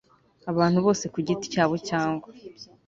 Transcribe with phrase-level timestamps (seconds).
[0.51, 2.27] abantu bose ku giti cyabo cyangwa